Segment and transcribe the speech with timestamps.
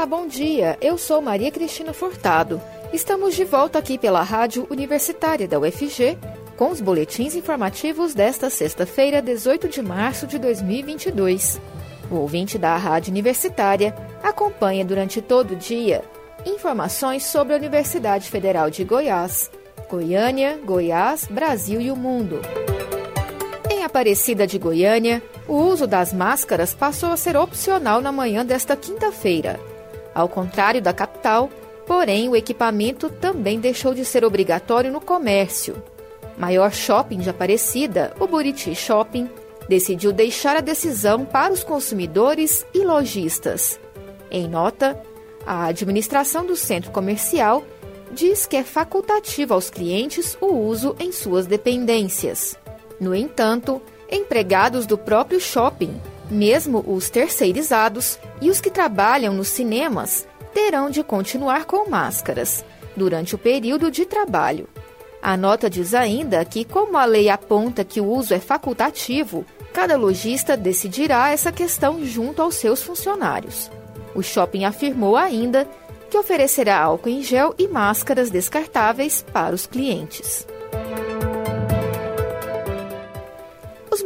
[0.00, 0.78] Olá, bom dia.
[0.80, 2.58] Eu sou Maria Cristina Furtado.
[2.90, 6.16] Estamos de volta aqui pela Rádio Universitária da UFG
[6.56, 11.60] com os boletins informativos desta sexta-feira, 18 de março de 2022.
[12.10, 16.02] O ouvinte da Rádio Universitária acompanha durante todo o dia
[16.46, 19.50] informações sobre a Universidade Federal de Goiás,
[19.90, 22.40] Goiânia, Goiás, Brasil e o mundo.
[23.68, 28.74] Em Aparecida de Goiânia, o uso das máscaras passou a ser opcional na manhã desta
[28.74, 29.60] quinta-feira.
[30.14, 31.48] Ao contrário da capital,
[31.86, 35.82] porém, o equipamento também deixou de ser obrigatório no comércio.
[36.36, 39.28] Maior shopping de Aparecida, o Buriti Shopping,
[39.68, 43.78] decidiu deixar a decisão para os consumidores e lojistas.
[44.30, 45.00] Em nota,
[45.46, 47.62] a administração do centro comercial
[48.12, 52.58] diz que é facultativo aos clientes o uso em suas dependências.
[52.98, 60.26] No entanto, empregados do próprio shopping, mesmo os terceirizados e os que trabalham nos cinemas,
[60.54, 62.64] terão de continuar com máscaras
[62.96, 64.68] durante o período de trabalho.
[65.22, 69.96] A nota diz ainda que, como a lei aponta que o uso é facultativo, cada
[69.96, 73.70] lojista decidirá essa questão junto aos seus funcionários.
[74.14, 75.68] O shopping afirmou ainda
[76.10, 80.46] que oferecerá álcool em gel e máscaras descartáveis para os clientes.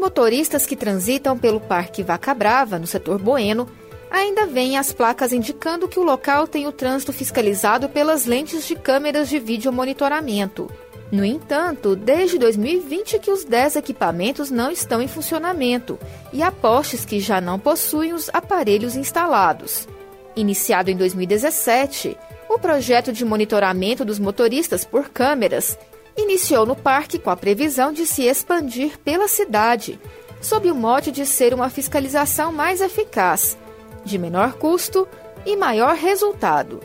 [0.04, 3.66] Motoristas que transitam pelo Parque Vaca Brava, no setor Bueno,
[4.10, 8.76] ainda veem as placas indicando que o local tem o trânsito fiscalizado pelas lentes de
[8.76, 10.70] câmeras de vídeo monitoramento.
[11.10, 15.98] No entanto, desde 2020 que os 10 equipamentos não estão em funcionamento
[16.34, 19.88] e há postes que já não possuem os aparelhos instalados.
[20.36, 22.14] Iniciado em 2017,
[22.50, 25.78] o projeto de monitoramento dos motoristas por câmeras
[26.16, 30.00] iniciou no parque com a previsão de se expandir pela cidade,
[30.40, 33.56] sob o mote de ser uma fiscalização mais eficaz,
[34.04, 35.08] de menor custo
[35.46, 36.80] e maior resultado.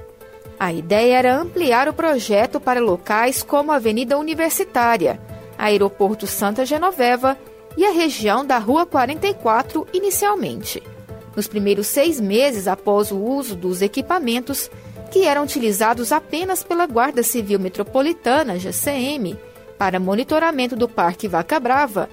[0.60, 5.20] A ideia era ampliar o projeto para locais como a Avenida Universitária,
[5.58, 7.38] Aeroporto Santa Genoveva
[7.78, 10.84] e a região da Rua 44 inicialmente.
[11.36, 14.70] Nos primeiros seis meses após o uso dos equipamentos,
[15.10, 19.38] que eram utilizados apenas pela Guarda Civil Metropolitana, GCM,
[19.78, 22.10] para monitoramento do Parque Vaca Brava,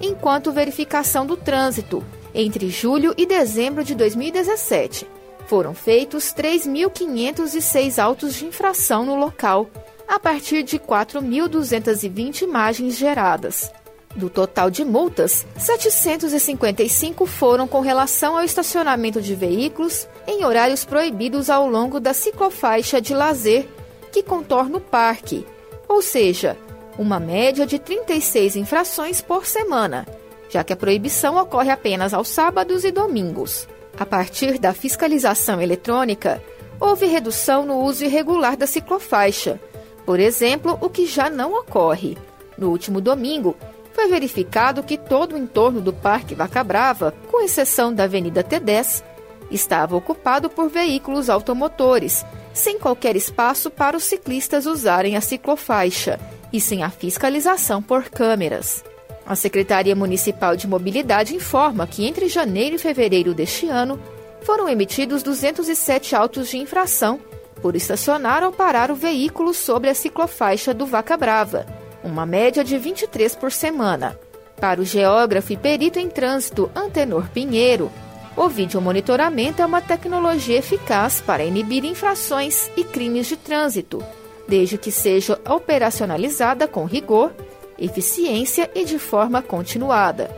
[0.00, 5.06] enquanto verificação do trânsito entre julho e dezembro de 2017.
[5.46, 9.70] Foram feitos 3.506 autos de infração no local,
[10.06, 13.72] a partir de 4.220 imagens geradas.
[14.16, 21.50] Do total de multas, 755 foram com relação ao estacionamento de veículos em horários proibidos
[21.50, 23.68] ao longo da ciclofaixa de lazer
[24.10, 25.46] que contorna o parque,
[25.86, 26.56] ou seja,
[26.98, 30.06] uma média de 36 infrações por semana,
[30.48, 33.68] já que a proibição ocorre apenas aos sábados e domingos.
[33.98, 36.42] A partir da fiscalização eletrônica,
[36.80, 39.60] houve redução no uso irregular da ciclofaixa,
[40.06, 42.16] por exemplo, o que já não ocorre.
[42.56, 43.54] No último domingo,
[43.96, 49.02] foi verificado que todo o entorno do Parque Vaca Brava, com exceção da Avenida T10,
[49.50, 56.20] estava ocupado por veículos automotores, sem qualquer espaço para os ciclistas usarem a ciclofaixa
[56.52, 58.84] e sem a fiscalização por câmeras.
[59.24, 63.98] A Secretaria Municipal de Mobilidade informa que entre janeiro e fevereiro deste ano
[64.42, 67.18] foram emitidos 207 autos de infração
[67.62, 71.75] por estacionar ou parar o veículo sobre a ciclofaixa do Vaca Brava
[72.06, 74.18] uma média de 23 por semana.
[74.60, 77.90] Para o geógrafo e perito em trânsito Antenor Pinheiro,
[78.36, 84.02] o videomonitoramento é uma tecnologia eficaz para inibir infrações e crimes de trânsito,
[84.46, 87.32] desde que seja operacionalizada com rigor,
[87.78, 90.30] eficiência e de forma continuada.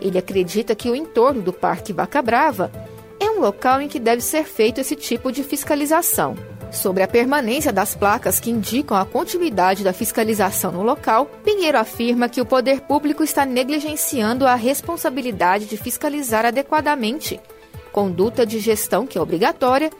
[0.00, 2.72] Ele acredita que o entorno do Parque Vaca Brava
[3.20, 6.51] é um local em que deve ser feito esse tipo de fiscalização.
[6.72, 12.30] Sobre a permanência das placas que indicam a continuidade da fiscalização no local, Pinheiro afirma
[12.30, 17.38] que o poder público está negligenciando a responsabilidade de fiscalizar adequadamente,
[17.92, 19.90] conduta de gestão que é obrigatória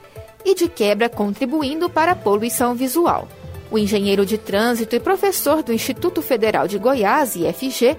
[0.47, 3.29] e de quebra contribuindo para a poluição visual.
[3.71, 7.99] O engenheiro de trânsito e professor do Instituto Federal de Goiás, IFG,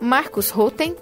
[0.00, 0.94] Marcos Roten,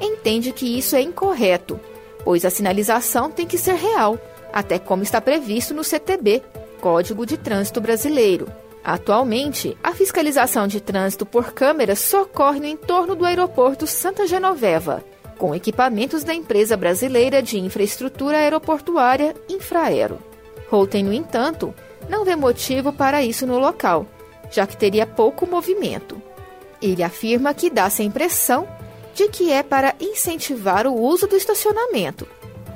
[0.00, 1.78] entende que isso é incorreto,
[2.24, 4.18] pois a sinalização tem que ser real
[4.56, 6.42] até como está previsto no CTB,
[6.80, 8.50] Código de Trânsito Brasileiro.
[8.82, 15.04] Atualmente, a fiscalização de trânsito por câmeras só ocorre no entorno do aeroporto Santa Genoveva,
[15.36, 20.18] com equipamentos da empresa brasileira de infraestrutura aeroportuária Infraero.
[20.70, 21.74] Holten, no entanto,
[22.08, 24.06] não vê motivo para isso no local,
[24.50, 26.16] já que teria pouco movimento.
[26.80, 28.66] Ele afirma que dá-se a impressão
[29.14, 32.26] de que é para incentivar o uso do estacionamento,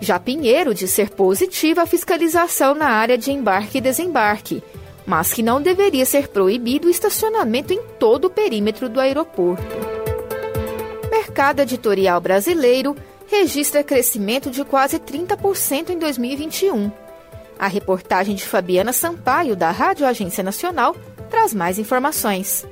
[0.00, 4.62] Já Pinheiro diz ser positiva a fiscalização na área de embarque e desembarque,
[5.06, 9.62] mas que não deveria ser proibido o estacionamento em todo o perímetro do aeroporto.
[11.10, 16.90] Mercado editorial brasileiro registra crescimento de quase 30% em 2021.
[17.58, 20.96] A reportagem de Fabiana Sampaio, da Rádio Agência Nacional,
[21.28, 22.66] traz mais informações.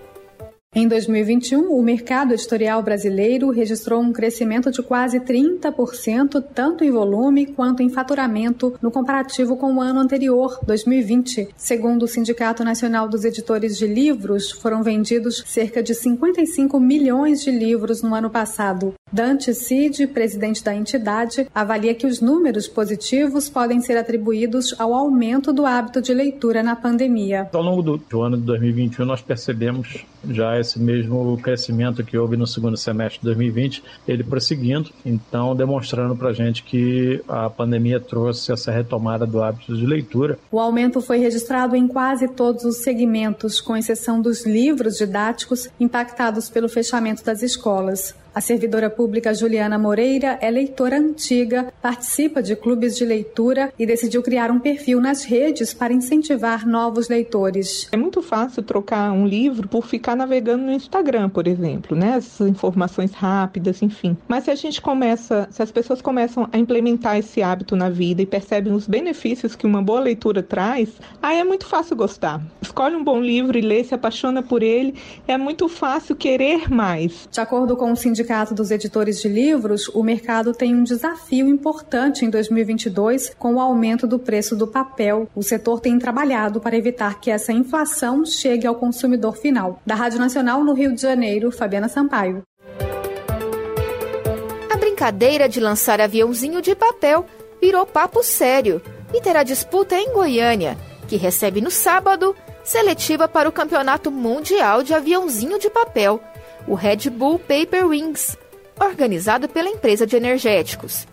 [0.79, 7.47] Em 2021, o mercado editorial brasileiro registrou um crescimento de quase 30%, tanto em volume
[7.47, 11.49] quanto em faturamento, no comparativo com o ano anterior, 2020.
[11.57, 17.51] Segundo o Sindicato Nacional dos Editores de Livros, foram vendidos cerca de 55 milhões de
[17.51, 18.95] livros no ano passado.
[19.11, 25.53] Dante Cid, presidente da entidade, avalia que os números positivos podem ser atribuídos ao aumento
[25.53, 27.49] do hábito de leitura na pandemia.
[27.53, 32.37] Ao longo do, do ano de 2021, nós percebemos já esse mesmo crescimento que houve
[32.37, 38.01] no segundo semestre de 2020, ele prosseguindo, então demonstrando para a gente que a pandemia
[38.01, 40.39] trouxe essa retomada do hábito de leitura.
[40.51, 46.49] O aumento foi registrado em quase todos os segmentos, com exceção dos livros didáticos impactados
[46.51, 48.15] pelo fechamento das escolas.
[48.35, 54.23] A servidora pública Juliana Moreira é leitora antiga, participa de clubes de leitura e decidiu
[54.23, 57.89] criar um perfil nas redes para incentivar novos leitores.
[57.91, 62.17] É muito fácil trocar um livro por ficar navegando no Instagram, por exemplo, né?
[62.19, 64.17] Essas informações rápidas, enfim.
[64.29, 68.23] Mas se a gente começa, se as pessoas começam a implementar esse hábito na vida
[68.23, 70.91] e percebem os benefícios que uma boa leitura traz,
[71.21, 72.41] aí é muito fácil gostar.
[72.63, 74.95] Escolhe um bom livro e lê, se apaixona por ele,
[75.27, 77.29] é muito fácil querer mais.
[77.33, 81.47] De acordo com o sindicato Sindicato dos Editores de Livros, o mercado tem um desafio
[81.47, 85.29] importante em 2022 com o aumento do preço do papel.
[85.37, 89.81] O setor tem trabalhado para evitar que essa inflação chegue ao consumidor final.
[89.87, 92.43] Da Rádio Nacional no Rio de Janeiro, Fabiana Sampaio.
[94.69, 97.25] A brincadeira de lançar aviãozinho de papel
[97.63, 98.83] virou papo sério
[99.15, 100.77] e terá disputa em Goiânia,
[101.07, 106.21] que recebe no sábado seletiva para o Campeonato Mundial de Aviãozinho de Papel
[106.69, 108.37] o Red Bull Paper Wings,
[108.79, 111.07] organizado pela empresa de energéticos.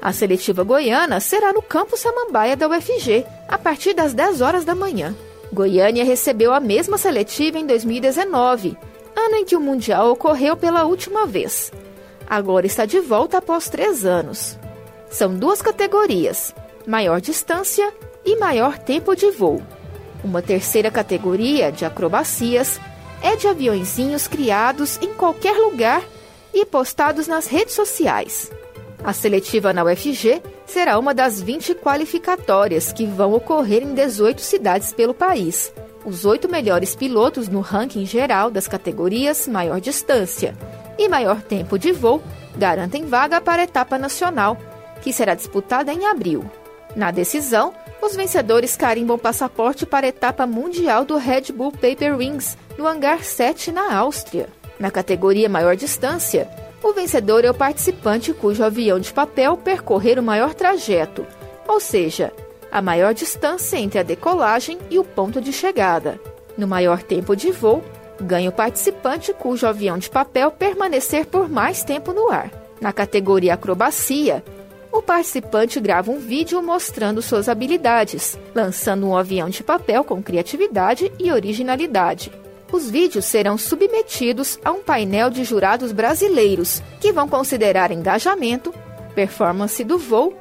[0.00, 4.74] A seletiva goiana será no Campo Samambaia da UFG, a partir das 10 horas da
[4.74, 5.14] manhã.
[5.52, 8.76] Goiânia recebeu a mesma seletiva em 2019,
[9.14, 11.70] ano em que o Mundial ocorreu pela última vez.
[12.28, 14.58] Agora está de volta após três anos.
[15.10, 16.54] São duas categorias:
[16.86, 17.92] maior distância
[18.24, 19.62] e maior tempo de voo.
[20.24, 22.80] Uma terceira categoria, de acrobacias,
[23.22, 26.02] é de aviõezinhos criados em qualquer lugar
[26.52, 28.50] e postados nas redes sociais.
[29.04, 34.92] A seletiva na UFG será uma das 20 qualificatórias que vão ocorrer em 18 cidades
[34.92, 35.72] pelo país.
[36.04, 40.56] Os oito melhores pilotos no ranking geral das categorias maior distância
[40.98, 42.22] e maior tempo de voo
[42.56, 44.56] garantem vaga para a etapa nacional,
[45.00, 46.44] que será disputada em abril.
[46.94, 47.72] Na decisão,
[48.02, 53.22] os vencedores carimbam passaporte para a etapa mundial do Red Bull Paper Wings, no Hangar
[53.24, 54.48] 7, na Áustria.
[54.78, 56.48] Na categoria maior distância,
[56.82, 61.26] o vencedor é o participante cujo avião de papel percorrer o maior trajeto,
[61.68, 62.32] ou seja,
[62.70, 66.18] a maior distância entre a decolagem e o ponto de chegada.
[66.56, 67.82] No maior tempo de voo,
[68.20, 72.50] ganha o participante cujo avião de papel permanecer por mais tempo no ar.
[72.80, 74.42] Na categoria acrobacia,
[74.90, 81.12] o participante grava um vídeo mostrando suas habilidades, lançando um avião de papel com criatividade
[81.18, 82.41] e originalidade.
[82.72, 88.72] Os vídeos serão submetidos a um painel de jurados brasileiros, que vão considerar engajamento,
[89.14, 90.32] performance do voo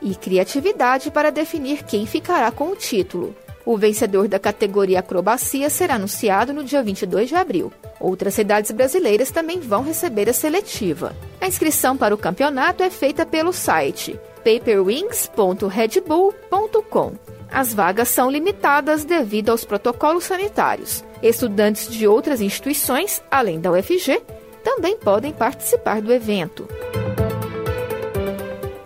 [0.00, 3.34] e criatividade para definir quem ficará com o título.
[3.66, 7.72] O vencedor da categoria acrobacia será anunciado no dia 22 de abril.
[7.98, 11.12] Outras cidades brasileiras também vão receber a seletiva.
[11.40, 17.12] A inscrição para o campeonato é feita pelo site paperwings.redbull.com.
[17.50, 21.04] As vagas são limitadas devido aos protocolos sanitários.
[21.22, 24.22] Estudantes de outras instituições, além da UFG,
[24.64, 26.66] também podem participar do evento.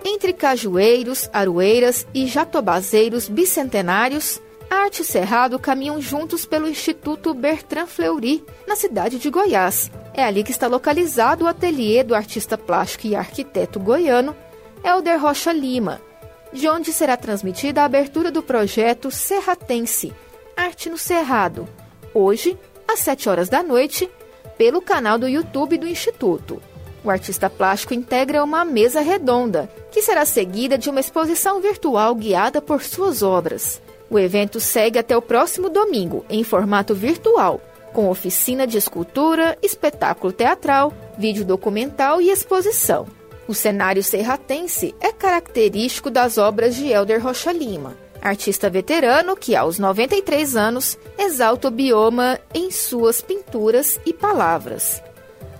[0.04, 8.44] Entre cajueiros, aroeiras e jatobazeiros bicentenários, Arte e Cerrado caminham juntos pelo Instituto Bertrand Fleury,
[8.66, 9.90] na cidade de Goiás.
[10.12, 14.34] É ali que está localizado o ateliê do artista plástico e arquiteto goiano
[14.82, 16.00] Helder Rocha Lima,
[16.52, 20.12] de onde será transmitida a abertura do projeto Serratense,
[20.56, 21.68] Arte no Cerrado,
[22.14, 22.56] hoje,
[22.88, 24.08] às 7 horas da noite,
[24.56, 26.62] pelo canal do YouTube do Instituto.
[27.04, 32.62] O artista plástico integra uma mesa redonda, que será seguida de uma exposição virtual guiada
[32.62, 33.82] por suas obras.
[34.08, 37.60] O evento segue até o próximo domingo, em formato virtual,
[37.92, 43.06] com oficina de escultura, espetáculo teatral, vídeo documental e exposição.
[43.46, 47.94] O cenário serratense é característico das obras de Helder Rocha Lima,
[48.24, 55.02] artista veterano que, aos 93 anos, exalta o bioma em suas pinturas e palavras.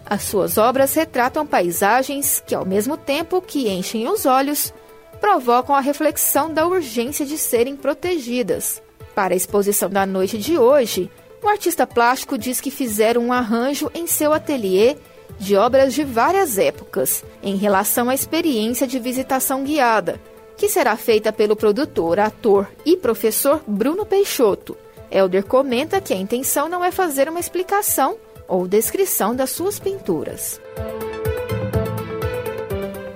[0.07, 4.73] As suas obras retratam paisagens que, ao mesmo tempo que enchem os olhos,
[5.21, 8.83] provocam a reflexão da urgência de serem protegidas.
[9.15, 11.11] Para a exposição da noite de hoje,
[11.43, 14.97] o artista plástico diz que fizeram um arranjo em seu ateliê
[15.39, 20.21] de obras de várias épocas, em relação à experiência de visitação guiada,
[20.57, 24.77] que será feita pelo produtor, ator e professor Bruno Peixoto.
[25.11, 28.17] Elder comenta que a intenção não é fazer uma explicação
[28.49, 30.61] ou descrição das suas pinturas.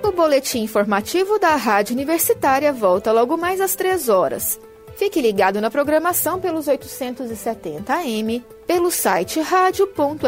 [0.03, 4.59] O boletim informativo da Rádio Universitária volta logo mais às três horas.
[4.95, 10.19] Fique ligado na programação pelos 870 AM, pelo site radio.fg.br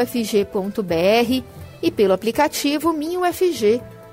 [1.82, 3.82] e pelo aplicativo Minho FG.